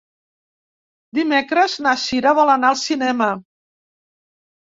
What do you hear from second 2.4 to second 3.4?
anar al cinema.